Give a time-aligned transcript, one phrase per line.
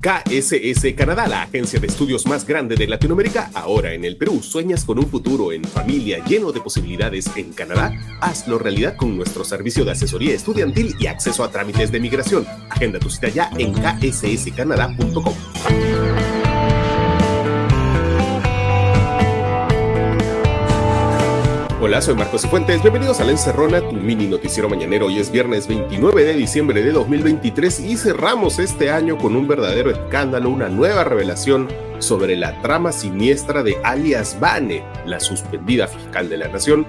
[0.00, 4.40] KSS Canadá, la agencia de estudios más grande de Latinoamérica, ahora en el Perú.
[4.44, 7.92] ¿Sueñas con un futuro en familia lleno de posibilidades en Canadá?
[8.20, 12.46] Hazlo realidad con nuestro servicio de asesoría estudiantil y acceso a trámites de migración.
[12.70, 15.34] Agenda tu cita ya en ksscanadá.com.
[21.88, 22.82] Hola, soy Marcos Fuentes.
[22.82, 25.06] Bienvenidos a La Encerrona, tu mini noticiero mañanero.
[25.06, 29.90] Hoy es viernes 29 de diciembre de 2023 y cerramos este año con un verdadero
[29.90, 31.66] escándalo, una nueva revelación
[31.98, 36.86] sobre la trama siniestra de alias Bane, la suspendida fiscal de la nación.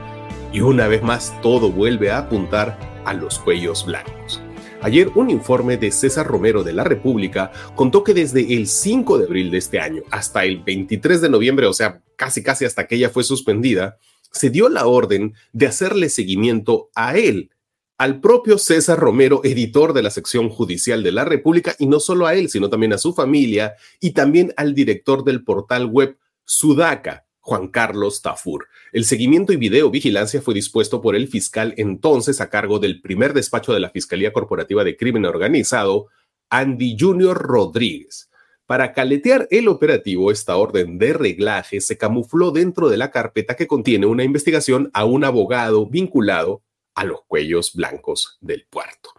[0.51, 4.41] Y una vez más, todo vuelve a apuntar a los cuellos blancos.
[4.81, 9.25] Ayer un informe de César Romero de la República contó que desde el 5 de
[9.27, 12.95] abril de este año hasta el 23 de noviembre, o sea, casi casi hasta que
[12.95, 13.97] ella fue suspendida,
[14.31, 17.51] se dio la orden de hacerle seguimiento a él,
[17.97, 22.27] al propio César Romero, editor de la sección judicial de la República, y no solo
[22.27, 27.25] a él, sino también a su familia y también al director del portal web Sudaca,
[27.41, 28.67] Juan Carlos Tafur.
[28.93, 33.33] El seguimiento y video vigilancia fue dispuesto por el fiscal entonces a cargo del primer
[33.33, 36.07] despacho de la Fiscalía Corporativa de Crimen Organizado,
[36.49, 38.29] Andy Junior Rodríguez.
[38.69, 43.65] Para caletear el operativo, esta orden de reglaje se camufló dentro de la carpeta que
[43.65, 46.61] contiene una investigación a un abogado vinculado
[46.93, 49.09] a los cuellos blancos del puerto.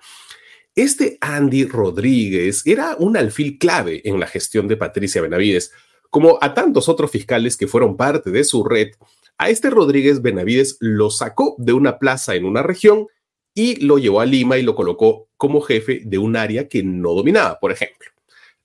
[0.77, 5.73] Este Andy Rodríguez era un alfil clave en la gestión de Patricia Benavides.
[6.11, 8.91] Como a tantos otros fiscales que fueron parte de su red,
[9.37, 13.09] a este Rodríguez Benavides lo sacó de una plaza en una región
[13.53, 17.15] y lo llevó a Lima y lo colocó como jefe de un área que no
[17.15, 18.11] dominaba, por ejemplo.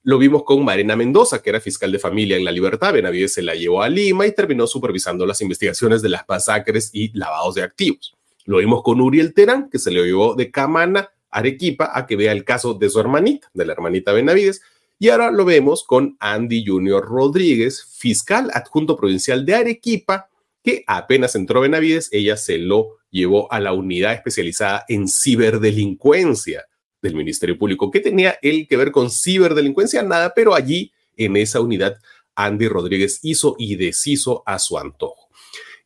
[0.06, 2.94] Lo vimos con Marina Mendoza, que era fiscal de familia en La Libertad.
[2.94, 7.12] Benavides se la llevó a Lima y terminó supervisando las investigaciones de las masacres y
[7.18, 8.14] lavados de activos.
[8.46, 12.34] Lo vimos con Uriel Terán, que se le llevó de Camana, Arequipa, a que vea
[12.34, 14.62] el caso de su hermanita, de la hermanita Benavides.
[15.00, 20.30] Y ahora lo vemos con Andy Junior Rodríguez, fiscal adjunto provincial de Arequipa,
[20.64, 26.64] que apenas entró Benavides, ella se lo llevó a la unidad especializada en ciberdelincuencia
[27.06, 27.90] del Ministerio Público.
[27.90, 30.04] ¿Qué tenía él que ver con ciberdelincuencia?
[30.04, 31.98] Nada, pero allí en esa unidad
[32.36, 35.30] Andy Rodríguez hizo y deshizo a su antojo.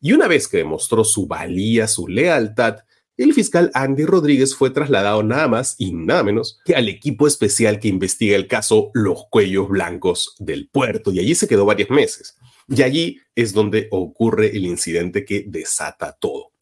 [0.00, 2.78] Y una vez que demostró su valía, su lealtad,
[3.16, 7.78] el fiscal Andy Rodríguez fue trasladado nada más y nada menos que al equipo especial
[7.78, 12.38] que investiga el caso Los Cuellos Blancos del puerto y allí se quedó varios meses.
[12.66, 16.52] Y allí es donde ocurre el incidente que desata todo.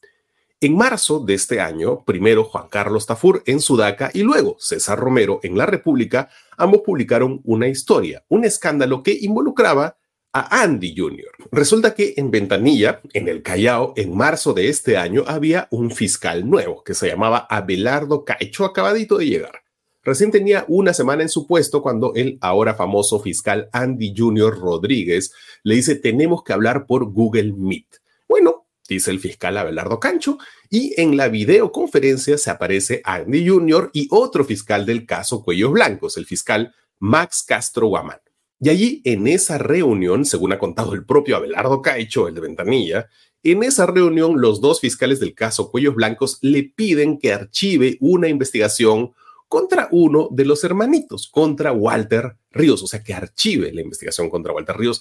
[0.60, 5.38] En marzo de este año, primero Juan Carlos Tafur en Sudaca y luego César Romero
[5.44, 9.98] en La República, ambos publicaron una historia, un escándalo que involucraba
[10.32, 11.30] a Andy Jr.
[11.52, 16.50] Resulta que en Ventanilla, en el Callao, en marzo de este año, había un fiscal
[16.50, 19.62] nuevo que se llamaba Abelardo Caicho, acabadito de llegar.
[20.02, 24.58] Recién tenía una semana en su puesto cuando el ahora famoso fiscal Andy Jr.
[24.58, 25.32] Rodríguez
[25.62, 27.86] le dice tenemos que hablar por Google Meet.
[28.28, 30.38] Bueno, dice el fiscal Abelardo Cancho,
[30.70, 33.90] y en la videoconferencia se aparece Andy Jr.
[33.92, 38.20] y otro fiscal del caso Cuellos Blancos, el fiscal Max Castro Guamán.
[38.60, 43.08] Y allí, en esa reunión, según ha contado el propio Abelardo Caicho, el de Ventanilla,
[43.44, 48.28] en esa reunión los dos fiscales del caso Cuellos Blancos le piden que archive una
[48.28, 49.12] investigación
[49.46, 54.52] contra uno de los hermanitos, contra Walter Ríos, o sea, que archive la investigación contra
[54.52, 55.00] Walter Ríos.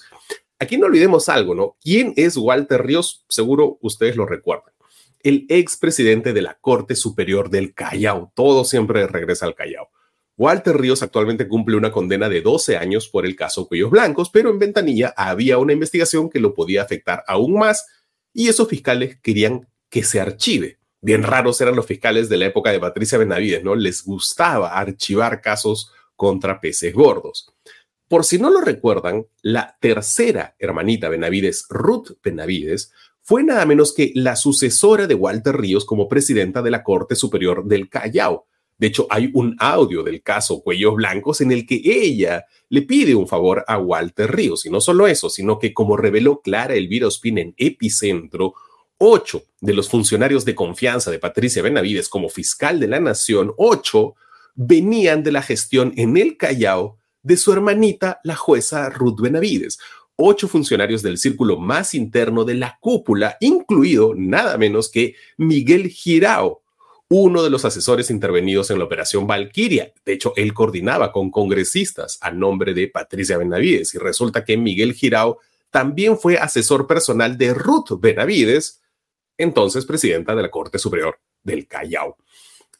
[0.60, 1.76] Aquí no olvidemos algo, ¿no?
[1.80, 3.24] ¿Quién es Walter Ríos?
[3.28, 4.74] Seguro ustedes lo recuerdan.
[5.22, 8.32] El expresidente de la Corte Superior del Callao.
[8.34, 9.90] Todo siempre regresa al Callao.
[10.36, 14.50] Walter Ríos actualmente cumple una condena de 12 años por el caso Cuellos Blancos, pero
[14.50, 17.86] en Ventanilla había una investigación que lo podía afectar aún más
[18.32, 20.78] y esos fiscales querían que se archive.
[21.00, 23.74] Bien raros eran los fiscales de la época de Patricia Benavides, ¿no?
[23.74, 27.52] Les gustaba archivar casos contra peces gordos.
[28.08, 32.90] Por si no lo recuerdan, la tercera hermanita Benavides, Ruth Benavides,
[33.22, 37.66] fue nada menos que la sucesora de Walter Ríos como presidenta de la Corte Superior
[37.66, 38.46] del Callao.
[38.78, 43.14] De hecho, hay un audio del caso Cuellos Blancos en el que ella le pide
[43.14, 44.64] un favor a Walter Ríos.
[44.64, 48.54] Y no solo eso, sino que como reveló Clara Elvira Ospina en Epicentro,
[48.96, 54.14] ocho de los funcionarios de confianza de Patricia Benavides como fiscal de la nación, ocho
[54.54, 59.78] venían de la gestión en el Callao de su hermanita, la jueza Ruth Benavides.
[60.16, 66.62] Ocho funcionarios del círculo más interno de la cúpula, incluido nada menos que Miguel Girao,
[67.08, 69.92] uno de los asesores intervenidos en la operación Valquiria.
[70.04, 74.92] De hecho, él coordinaba con congresistas a nombre de Patricia Benavides y resulta que Miguel
[74.92, 75.38] Girao
[75.70, 78.82] también fue asesor personal de Ruth Benavides,
[79.36, 82.16] entonces presidenta de la Corte Superior del Callao.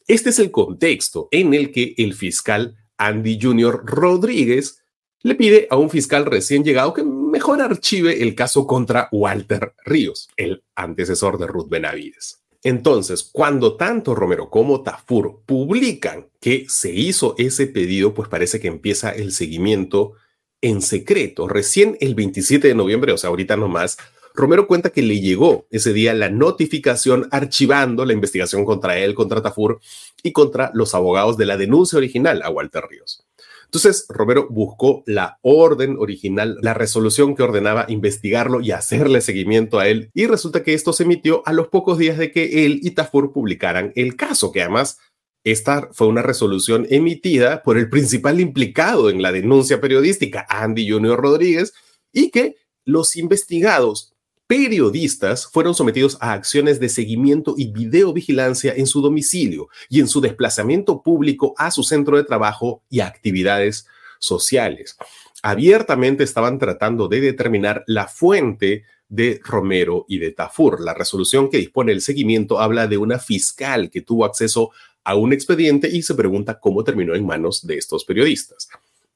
[0.07, 4.83] Este es el contexto en el que el fiscal Andy Junior Rodríguez
[5.21, 10.29] le pide a un fiscal recién llegado que mejor archive el caso contra Walter Ríos,
[10.37, 12.43] el antecesor de Ruth Benavides.
[12.61, 18.67] Entonces, cuando tanto Romero como Tafur publican que se hizo ese pedido, pues parece que
[18.67, 20.13] empieza el seguimiento
[20.61, 21.47] en secreto.
[21.47, 23.97] Recién el 27 de noviembre, o sea, ahorita nomás,
[24.39, 29.41] Romero cuenta que le llegó ese día la notificación archivando la investigación contra él, contra
[29.41, 29.81] Tafur
[30.23, 33.25] y contra los abogados de la denuncia original a Walter Ríos.
[33.65, 39.87] Entonces, Romero buscó la orden original, la resolución que ordenaba investigarlo y hacerle seguimiento a
[39.87, 42.91] él, y resulta que esto se emitió a los pocos días de que él y
[42.91, 44.99] Tafur publicaran el caso, que además
[45.43, 51.19] esta fue una resolución emitida por el principal implicado en la denuncia periodística, Andy Junior
[51.19, 51.73] Rodríguez,
[52.13, 52.55] y que
[52.85, 54.13] los investigados
[54.49, 60.21] periodistas fueron sometidos a acciones de seguimiento y videovigilancia en su domicilio y en su
[60.21, 63.85] desplazamiento público a su centro de trabajo y actividades
[64.17, 64.97] sociales.
[65.43, 70.81] Abiertamente estaban tratando de determinar la fuente de Romero y de Tafur.
[70.81, 74.71] La resolución que dispone el seguimiento habla de una fiscal que tuvo acceso
[75.03, 78.67] a un expediente y se pregunta cómo terminó en manos de estos periodistas.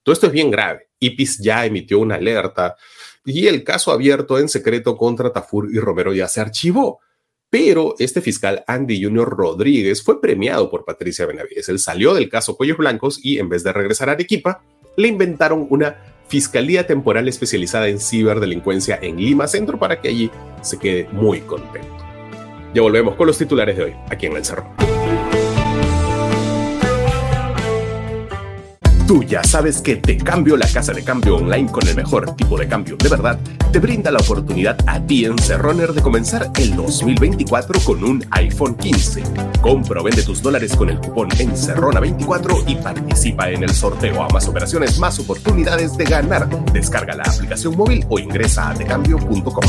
[0.03, 0.89] Todo esto es bien grave.
[0.99, 2.75] IPIS ya emitió una alerta
[3.25, 6.99] y el caso abierto en secreto contra Tafur y Romero ya se archivó.
[7.49, 11.69] Pero este fiscal Andy Junior Rodríguez fue premiado por Patricia Benavides.
[11.69, 14.63] Él salió del caso Cuellos Blancos y en vez de regresar a Arequipa,
[14.97, 15.97] le inventaron una
[16.27, 20.31] Fiscalía Temporal especializada en ciberdelincuencia en Lima Centro para que allí
[20.61, 21.89] se quede muy contento.
[22.73, 24.92] Ya volvemos con los titulares de hoy, aquí en El Cerro.
[29.07, 32.57] Tú ya sabes que Te Cambio, la casa de cambio online con el mejor tipo
[32.57, 33.37] de cambio de verdad,
[33.71, 38.75] te brinda la oportunidad a ti en Cerroner de comenzar el 2024 con un iPhone
[38.75, 39.23] 15.
[39.61, 44.29] Compra o vende tus dólares con el cupón Encerrona24 y participa en el sorteo a
[44.29, 46.47] más operaciones, más oportunidades de ganar.
[46.71, 49.63] Descarga la aplicación móvil o ingresa a tecambio.com.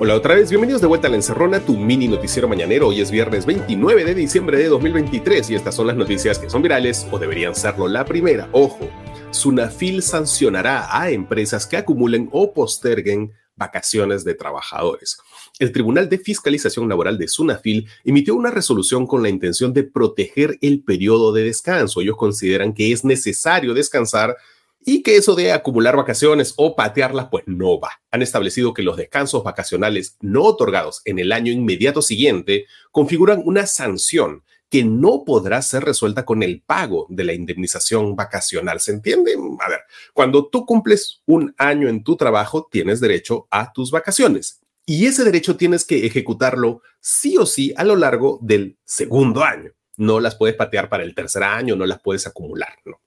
[0.00, 2.86] Hola otra vez, bienvenidos de vuelta a la Encerrona, tu mini noticiero mañanero.
[2.86, 6.62] Hoy es viernes 29 de diciembre de 2023 y estas son las noticias que son
[6.62, 7.88] virales o deberían serlo.
[7.88, 8.88] La primera, ojo,
[9.32, 15.18] Sunafil sancionará a empresas que acumulen o posterguen vacaciones de trabajadores.
[15.58, 20.58] El Tribunal de Fiscalización Laboral de Sunafil emitió una resolución con la intención de proteger
[20.60, 22.02] el periodo de descanso.
[22.02, 24.36] Ellos consideran que es necesario descansar
[24.88, 27.90] y que eso de acumular vacaciones o patearlas pues no va.
[28.10, 33.66] Han establecido que los descansos vacacionales no otorgados en el año inmediato siguiente configuran una
[33.66, 38.80] sanción que no podrá ser resuelta con el pago de la indemnización vacacional.
[38.80, 39.34] ¿Se entiende?
[39.60, 39.80] A ver,
[40.14, 44.62] cuando tú cumples un año en tu trabajo, tienes derecho a tus vacaciones.
[44.86, 49.70] Y ese derecho tienes que ejecutarlo sí o sí a lo largo del segundo año.
[49.98, 53.00] No las puedes patear para el tercer año, no las puedes acumular, ¿no?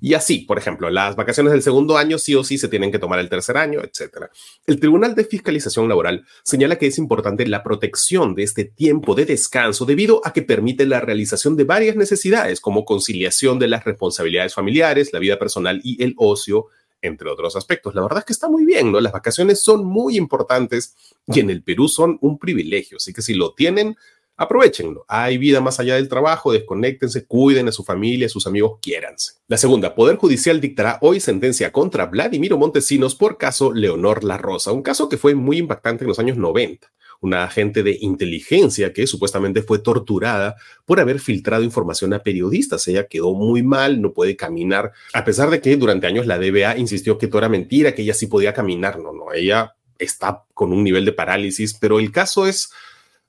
[0.00, 2.98] Y así, por ejemplo, las vacaciones del segundo año sí o sí se tienen que
[2.98, 4.30] tomar el tercer año, etcétera.
[4.66, 9.26] El Tribunal de Fiscalización Laboral señala que es importante la protección de este tiempo de
[9.26, 14.54] descanso debido a que permite la realización de varias necesidades como conciliación de las responsabilidades
[14.54, 16.66] familiares, la vida personal y el ocio,
[17.02, 17.94] entre otros aspectos.
[17.94, 19.00] La verdad es que está muy bien, ¿no?
[19.00, 20.94] Las vacaciones son muy importantes
[21.26, 23.96] y en el Perú son un privilegio, así que si lo tienen,
[24.36, 25.04] aprovechenlo.
[25.08, 29.34] Hay vida más allá del trabajo, desconéctense, cuiden a su familia, a sus amigos, quiéranse.
[29.48, 34.72] La segunda, Poder Judicial dictará hoy sentencia contra Vladimiro Montesinos por caso Leonor La Rosa,
[34.72, 36.88] un caso que fue muy impactante en los años 90
[37.20, 42.86] una agente de inteligencia que supuestamente fue torturada por haber filtrado información a periodistas.
[42.88, 46.76] Ella quedó muy mal, no puede caminar, a pesar de que durante años la DBA
[46.78, 48.98] insistió que todo era mentira, que ella sí podía caminar.
[48.98, 52.70] No, no, ella está con un nivel de parálisis, pero el caso es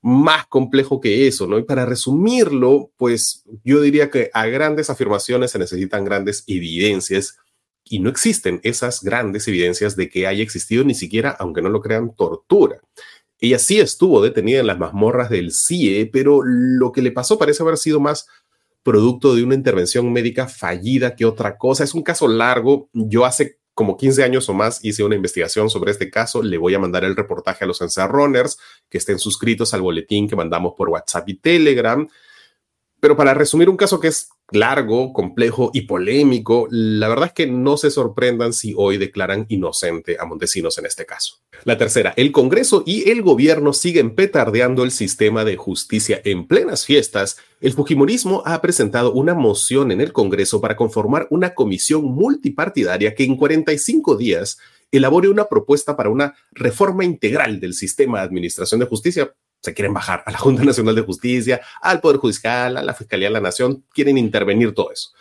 [0.01, 1.58] más complejo que eso, ¿no?
[1.58, 7.38] Y para resumirlo, pues yo diría que a grandes afirmaciones se necesitan grandes evidencias
[7.84, 11.82] y no existen esas grandes evidencias de que haya existido ni siquiera, aunque no lo
[11.82, 12.82] crean, tortura.
[13.39, 17.63] Ella sí estuvo detenida en las mazmorras del CIE, pero lo que le pasó parece
[17.63, 18.27] haber sido más
[18.84, 21.84] producto de una intervención médica fallida que otra cosa.
[21.84, 22.89] Es un caso largo.
[22.94, 26.41] Yo hace como 15 años o más hice una investigación sobre este caso.
[26.41, 28.57] Le voy a mandar el reportaje a los encerroners
[28.89, 32.10] que estén suscritos al boletín que mandamos por WhatsApp y Telegram.
[33.00, 37.48] Pero para resumir un caso que es largo, complejo y polémico, la verdad es que
[37.48, 41.36] no se sorprendan si hoy declaran inocente a Montesinos en este caso.
[41.63, 46.86] La tercera, el Congreso y el gobierno siguen petardeando el sistema de justicia en plenas
[46.86, 47.38] fiestas.
[47.62, 53.25] El Fujimorismo ha presentado una moción en el Congreso para conformar una comisión multipartidaria que
[53.25, 54.58] en 45 días
[54.92, 59.94] elabore una propuesta para una reforma integral del sistema de administración de justicia se quieren
[59.94, 63.42] bajar a la Junta Nacional de Justicia, al Poder Judicial, a la Fiscalía de la
[63.42, 65.12] Nación, quieren intervenir todo eso.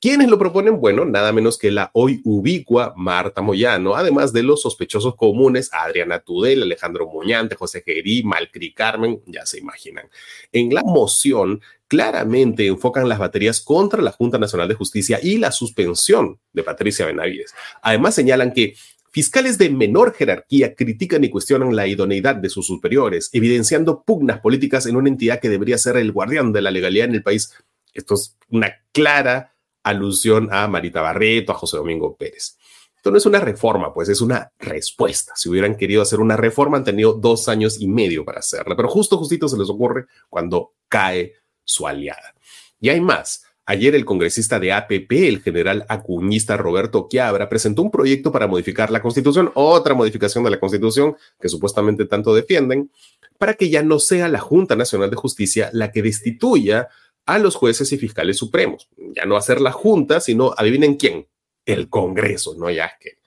[0.00, 0.80] ¿Quiénes lo proponen?
[0.80, 6.20] Bueno, nada menos que la hoy ubicua Marta Moyano, además de los sospechosos comunes Adriana
[6.20, 10.08] Tudel, Alejandro Muñante, José Gerí, Malcri Carmen, ya se imaginan.
[10.52, 15.50] En la moción claramente enfocan las baterías contra la Junta Nacional de Justicia y la
[15.50, 17.52] suspensión de Patricia Benavides.
[17.82, 18.76] Además señalan que
[19.10, 24.86] Fiscales de menor jerarquía critican y cuestionan la idoneidad de sus superiores, evidenciando pugnas políticas
[24.86, 27.54] en una entidad que debería ser el guardián de la legalidad en el país.
[27.94, 32.58] Esto es una clara alusión a Marita Barreto, a José Domingo Pérez.
[32.94, 35.32] Esto no es una reforma, pues es una respuesta.
[35.36, 38.88] Si hubieran querido hacer una reforma, han tenido dos años y medio para hacerla, pero
[38.88, 41.34] justo, justito se les ocurre cuando cae
[41.64, 42.34] su aliada.
[42.80, 43.47] Y hay más.
[43.70, 48.90] Ayer el congresista de APP, el general acuñista Roberto Quiabra, presentó un proyecto para modificar
[48.90, 52.90] la constitución, otra modificación de la constitución que supuestamente tanto defienden,
[53.36, 56.88] para que ya no sea la Junta Nacional de Justicia la que destituya
[57.26, 58.88] a los jueces y fiscales supremos.
[59.14, 61.28] Ya no hacer la Junta, sino adivinen quién,
[61.66, 63.18] el Congreso, no ya que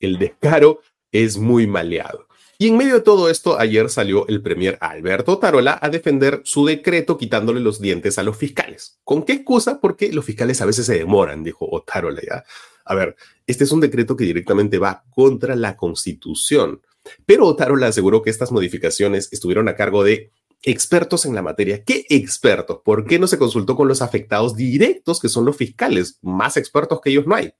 [0.00, 0.80] el descaro
[1.12, 2.25] es muy maleado.
[2.58, 6.64] Y en medio de todo esto, ayer salió el premier Alberto Tarola a defender su
[6.64, 8.98] decreto quitándole los dientes a los fiscales.
[9.04, 9.78] ¿Con qué excusa?
[9.78, 12.44] Porque los fiscales a veces se demoran, dijo Otarola ya.
[12.86, 16.80] A ver, este es un decreto que directamente va contra la Constitución.
[17.26, 20.30] Pero Otarola aseguró que estas modificaciones estuvieron a cargo de
[20.62, 21.84] expertos en la materia.
[21.84, 22.80] ¿Qué expertos?
[22.84, 26.18] ¿Por qué no se consultó con los afectados directos, que son los fiscales?
[26.22, 27.52] Más expertos que ellos no hay.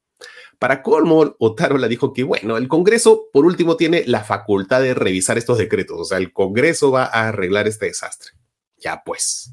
[0.59, 5.39] Para colmo, Otarola dijo que, bueno, el Congreso, por último, tiene la facultad de revisar
[5.39, 6.01] estos decretos.
[6.01, 8.33] O sea, el Congreso va a arreglar este desastre.
[8.79, 9.53] Ya pues.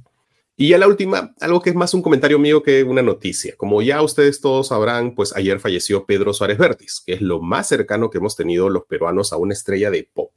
[0.56, 3.56] Y ya la última, algo que es más un comentario mío que una noticia.
[3.58, 7.68] Como ya ustedes todos sabrán, pues ayer falleció Pedro Suárez Vértiz, que es lo más
[7.68, 10.32] cercano que hemos tenido los peruanos a una estrella de pop.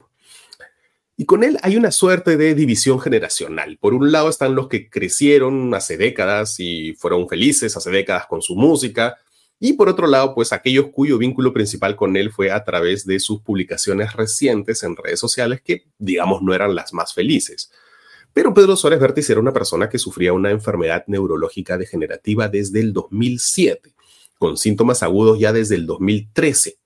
[1.19, 3.77] Y con él hay una suerte de división generacional.
[3.79, 8.41] Por un lado están los que crecieron hace décadas y fueron felices hace décadas con
[8.41, 9.17] su música,
[9.59, 13.19] y por otro lado, pues aquellos cuyo vínculo principal con él fue a través de
[13.19, 17.71] sus publicaciones recientes en redes sociales que, digamos, no eran las más felices.
[18.33, 22.93] Pero Pedro Suárez Vértiz era una persona que sufría una enfermedad neurológica degenerativa desde el
[22.93, 23.93] 2007,
[24.37, 26.77] con síntomas agudos ya desde el 2013.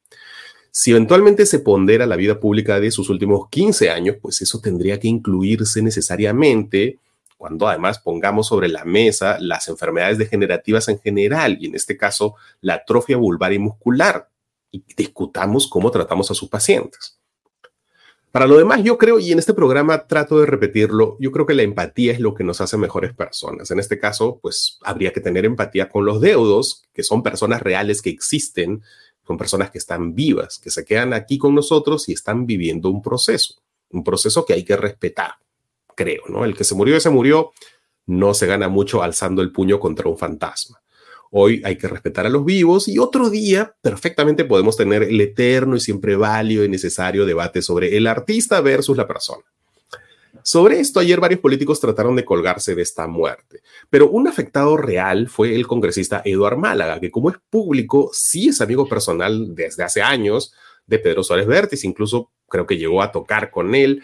[0.74, 4.98] Si eventualmente se pondera la vida pública de sus últimos 15 años, pues eso tendría
[4.98, 7.00] que incluirse necesariamente
[7.42, 12.36] cuando además pongamos sobre la mesa las enfermedades degenerativas en general y en este caso
[12.62, 14.30] la atrofia vulvar y muscular
[14.70, 17.20] y discutamos cómo tratamos a sus pacientes.
[18.32, 21.56] Para lo demás, yo creo, y en este programa trato de repetirlo, yo creo que
[21.56, 23.72] la empatía es lo que nos hace mejores personas.
[23.72, 28.04] En este caso, pues habría que tener empatía con los deudos, que son personas reales
[28.04, 28.84] que existen,
[29.26, 33.02] son personas que están vivas, que se quedan aquí con nosotros y están viviendo un
[33.02, 33.56] proceso,
[33.90, 35.38] un proceso que hay que respetar
[35.96, 36.46] creo, ¿no?
[36.46, 37.52] El que se murió, ese murió,
[38.06, 40.82] no se gana mucho alzando el puño contra un fantasma.
[41.32, 45.78] Hoy hay que respetar a los vivos y otro día perfectamente podemos tener el eterno
[45.78, 49.44] y siempre válido y necesario debate sobre el artista versus la persona.
[50.44, 55.30] Sobre esto, ayer varios políticos trataron de colgarse de esta muerte, pero un afectado real
[55.30, 60.02] fue el congresista Eduard Málaga, que como es público, sí es amigo personal desde hace
[60.02, 60.54] años
[60.88, 64.02] de Pedro Suárez Vértiz, incluso creo que llegó a tocar con él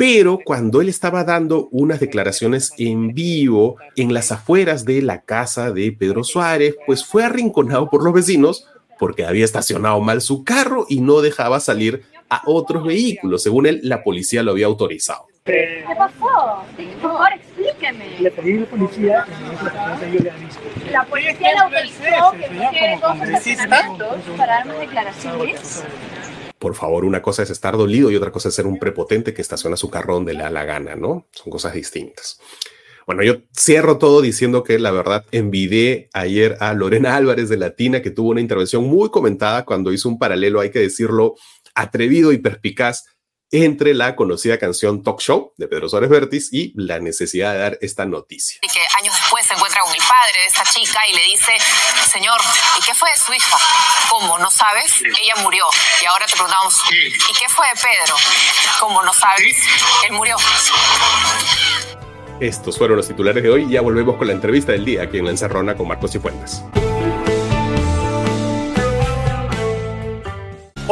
[0.00, 5.72] pero cuando él estaba dando unas declaraciones en vivo en las afueras de la casa
[5.72, 8.66] de Pedro Suárez, pues fue arrinconado por los vecinos
[8.98, 13.42] porque había estacionado mal su carro y no dejaba salir a otros vehículos.
[13.42, 15.26] Según él, la policía lo había autorizado.
[15.44, 16.64] ¿Qué pasó?
[17.02, 18.20] Por favor, explíqueme.
[18.20, 19.26] Le pedí a la policía
[20.90, 25.84] La policía le autorizó que pusiera dos estacionamientos para dar más declaraciones.
[26.60, 29.40] Por favor, una cosa es estar dolido y otra cosa es ser un prepotente que
[29.40, 31.26] estaciona su carro donde le da la gana, ¿no?
[31.32, 32.38] Son cosas distintas.
[33.06, 38.02] Bueno, yo cierro todo diciendo que la verdad envidié ayer a Lorena Álvarez de Latina,
[38.02, 41.34] que tuvo una intervención muy comentada cuando hizo un paralelo, hay que decirlo,
[41.74, 43.06] atrevido y perspicaz
[43.52, 47.78] entre la conocida canción Talk Show de Pedro Suárez Vértiz y la necesidad de dar
[47.80, 48.60] esta noticia.
[48.62, 51.52] Y que años después se encuentra con el padre de esta chica y le dice,
[52.12, 52.40] señor,
[52.78, 53.58] ¿y qué fue de su hija?
[54.08, 54.38] ¿Cómo?
[54.38, 55.02] ¿No sabes?
[55.02, 55.64] Ella murió.
[56.00, 58.16] Y ahora te preguntamos, ¿y qué fue de Pedro?
[58.78, 59.56] ¿Cómo no sabes?
[60.08, 60.36] Él murió.
[62.38, 63.68] Estos fueron los titulares de hoy.
[63.68, 66.62] Ya volvemos con la entrevista del día aquí en La Encerrona con Marcos Cifuentes.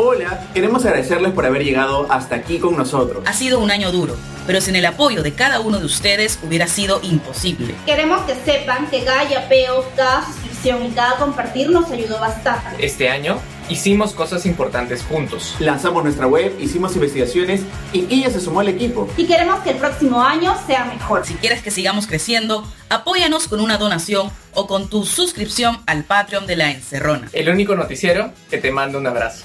[0.00, 0.27] Hola,
[0.58, 3.22] queremos agradecerles por haber llegado hasta aquí con nosotros.
[3.26, 6.66] Ha sido un año duro, pero sin el apoyo de cada uno de ustedes hubiera
[6.66, 7.76] sido imposible.
[7.86, 12.84] Queremos que sepan que cada yapeo, cada suscripción y cada compartir nos ayudó bastante.
[12.84, 13.38] Este año
[13.70, 15.54] Hicimos cosas importantes juntos.
[15.58, 17.60] Lanzamos nuestra web, hicimos investigaciones
[17.92, 19.06] y ella se sumó al equipo.
[19.18, 21.26] Y queremos que el próximo año sea mejor.
[21.26, 26.46] Si quieres que sigamos creciendo, apóyanos con una donación o con tu suscripción al Patreon
[26.46, 27.28] de la Encerrona.
[27.34, 29.44] El único noticiero que te manda un abrazo.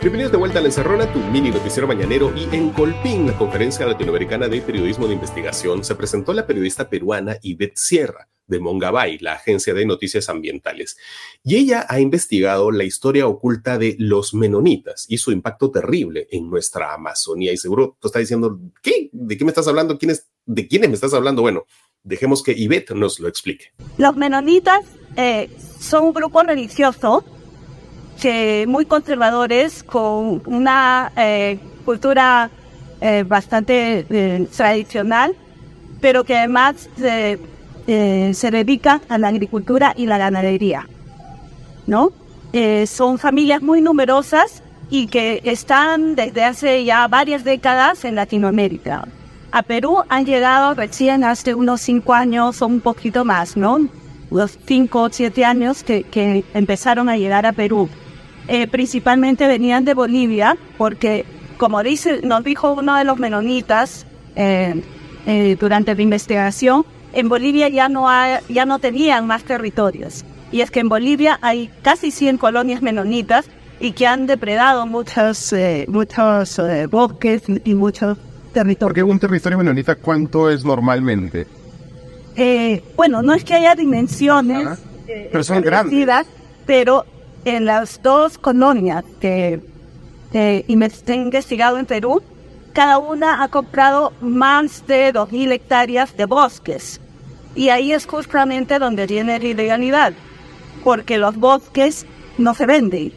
[0.00, 2.32] Bienvenidos de vuelta a La Encerrona, tu mini noticiero mañanero.
[2.36, 7.36] Y en Colpín, la conferencia latinoamericana de periodismo de investigación, se presentó la periodista peruana
[7.42, 10.96] Ivette Sierra de Mongabay, la agencia de noticias ambientales.
[11.42, 16.48] Y ella ha investigado la historia oculta de los menonitas y su impacto terrible en
[16.48, 17.52] nuestra Amazonía.
[17.52, 19.10] Y seguro tú estás diciendo, ¿qué?
[19.10, 19.98] ¿De qué me estás hablando?
[19.98, 21.42] ¿Quién ¿De quiénes me estás hablando?
[21.42, 21.64] Bueno,
[22.04, 23.72] dejemos que Ivette nos lo explique.
[23.96, 24.84] Los menonitas
[25.16, 25.50] eh,
[25.80, 27.24] son un grupo religioso
[28.66, 32.50] muy conservadores, con una eh, cultura
[33.00, 35.34] eh, bastante eh, tradicional,
[36.00, 40.88] pero que además se dedica a la agricultura y la ganadería.
[41.86, 42.12] ¿no?
[42.86, 49.06] son familias muy numerosas y que están desde hace ya varias décadas en Latinoamérica.
[49.50, 53.88] A Perú han llegado recién hace unos cinco años o un poquito más, ¿no?
[54.30, 57.88] Los cinco o siete años que, que empezaron a llegar a Perú.
[58.48, 61.24] Eh, principalmente venían de Bolivia, porque
[61.58, 64.82] como dice, nos dijo uno de los menonitas eh,
[65.26, 70.24] eh, durante la investigación, en Bolivia ya no, hay, ya no tenían más territorios.
[70.50, 73.46] Y es que en Bolivia hay casi 100 colonias menonitas
[73.80, 75.54] y que han depredado muchos,
[75.86, 78.16] muchos bosques y muchos
[78.52, 78.88] territorios.
[78.88, 81.46] Porque un territorio menonita, ¿cuánto es normalmente?
[82.96, 84.78] bueno, no es que haya dimensiones
[85.30, 86.26] pero son grandes.
[86.66, 87.04] pero
[87.44, 89.60] en las dos colonias que,
[90.32, 92.22] he investigado en Perú,
[92.74, 97.00] cada una ha comprado más de 2.000 hectáreas de bosques.
[97.54, 100.12] Y ahí es justamente donde tiene la ilegalidad,
[100.84, 103.12] porque los bosques no se venden.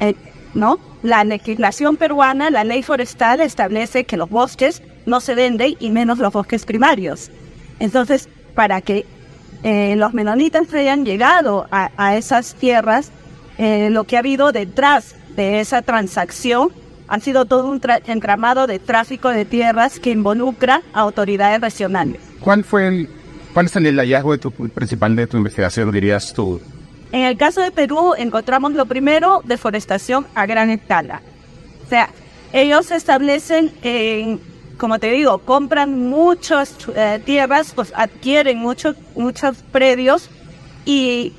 [0.00, 0.14] Eh,
[0.54, 0.78] ¿No?
[1.02, 6.18] La legislación peruana, la ley forestal, establece que los bosques no se venden y menos
[6.18, 7.30] los bosques primarios.
[7.78, 9.06] Entonces, para que
[9.62, 13.10] eh, los menonitas hayan llegado a esas tierras,
[13.58, 16.70] eh, lo que ha habido detrás de esa transacción
[17.08, 22.20] ha sido todo un entramado de tráfico de tierras que involucra a autoridades regionales.
[22.40, 23.08] ¿Cuál fue el,
[23.52, 26.60] cuál es el hallazgo de tu, principal de tu investigación, dirías tú?
[27.12, 31.22] En el caso de Perú encontramos lo primero, deforestación a gran escala.
[31.86, 32.08] O sea,
[32.52, 33.70] ellos establecen,
[34.78, 40.30] como te digo, compran muchas eh, tierras, pues adquieren muchos muchos predios
[40.84, 41.32] y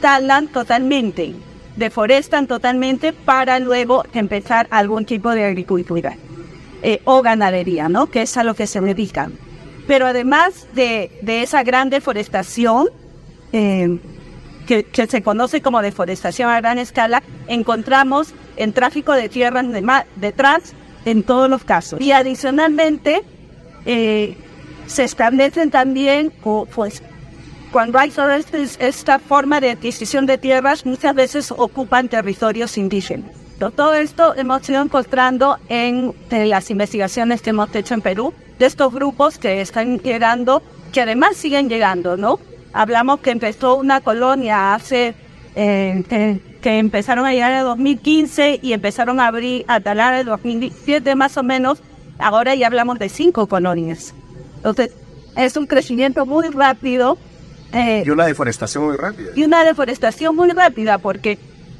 [0.00, 1.34] talan totalmente,
[1.76, 6.16] deforestan totalmente para luego empezar algún tipo de agricultura
[6.82, 8.06] eh, o ganadería, ¿no?
[8.06, 9.32] Que es a lo que se dedican.
[9.86, 12.88] Pero además de, esa gran deforestación,
[13.52, 13.98] eh,
[14.66, 19.66] que, se conoce como deforestación a gran escala, encontramos el tráfico de tierras
[20.16, 22.00] detrás en todos los casos.
[22.00, 23.22] Y adicionalmente,
[23.84, 24.36] eh,
[24.86, 26.32] se establecen también
[26.74, 27.02] pues,
[27.70, 33.30] cuando hay toda esta forma de adquisición de tierras, muchas veces ocupan territorios indígenas.
[33.58, 38.92] Todo esto hemos ido encontrando en, las investigaciones que hemos hecho en Perú, de estos
[38.92, 42.40] grupos que están llegando, que además siguen llegando, ¿no?
[42.72, 45.14] Hablamos que empezó una colonia hace,
[45.54, 51.14] eh, que, empezaron a llegar en 2015 y empezaron a abrir, a talar en 2017
[51.14, 51.82] más o menos,
[52.18, 54.14] ahora ya hablamos de cinco colonias.
[54.56, 54.92] Entonces,
[55.36, 57.18] es un crecimiento muy rápido
[57.72, 59.30] eh, y una deforestación muy rápida.
[59.34, 61.38] Y una deforestación muy rápida porque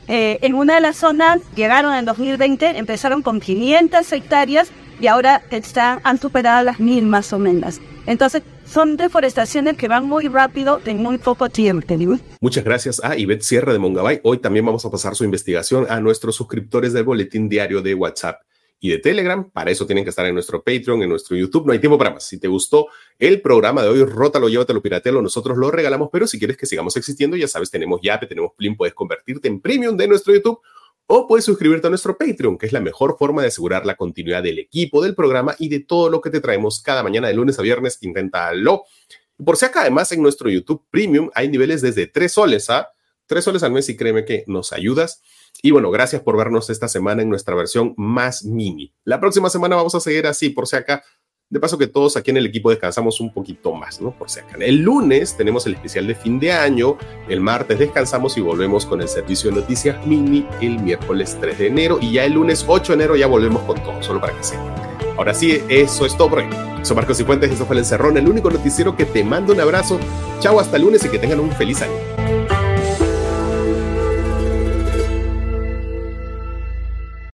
[0.08, 5.42] eh, en una de las zonas llegaron en 2020, empezaron con 500 hectáreas y ahora
[5.50, 7.80] están, han superado las mil más o menos.
[8.06, 11.94] Entonces, son deforestaciones que van muy rápido en muy poco tiempo.
[12.40, 14.20] Muchas gracias a Ivette Sierra de Mongabay.
[14.22, 18.40] Hoy también vamos a pasar su investigación a nuestros suscriptores del boletín diario de WhatsApp
[18.80, 19.48] y de Telegram.
[19.50, 21.66] Para eso tienen que estar en nuestro Patreon, en nuestro YouTube.
[21.66, 22.26] No hay tiempo para más.
[22.26, 22.88] Si te gustó
[23.18, 25.22] el programa de hoy, rótalo, llévatelo, piratealo.
[25.22, 28.76] Nosotros lo regalamos, pero si quieres que sigamos existiendo, ya sabes, tenemos Yape, tenemos Plin,
[28.76, 30.60] puedes convertirte en premium de nuestro YouTube
[31.06, 34.42] o puedes suscribirte a nuestro Patreon, que es la mejor forma de asegurar la continuidad
[34.42, 37.58] del equipo, del programa y de todo lo que te traemos cada mañana de lunes
[37.58, 37.98] a viernes.
[38.00, 38.84] Inténtalo.
[39.44, 42.90] Por si acá, además, en nuestro YouTube Premium hay niveles desde 3 soles a
[43.30, 45.22] 3 soles al mes y créeme que nos ayudas.
[45.62, 48.92] Y bueno, gracias por vernos esta semana en nuestra versión más mini.
[49.04, 51.04] La próxima semana vamos a seguir así, por si acá.
[51.48, 54.16] De paso que todos aquí en el equipo descansamos un poquito más, ¿no?
[54.16, 54.56] Por si acá.
[54.60, 56.96] El lunes tenemos el especial de fin de año,
[57.28, 61.66] el martes descansamos y volvemos con el servicio de noticias mini el miércoles 3 de
[61.68, 64.44] enero y ya el lunes 8 de enero ya volvemos con todo, solo para que
[64.44, 64.74] sepan.
[65.16, 66.48] Ahora sí, eso es todo por hoy.
[66.82, 70.00] Soy Marcos Cifuentes, eso fue El Encerrón, el único noticiero que te manda un abrazo.
[70.38, 72.19] Chao, hasta lunes y que tengan un feliz año.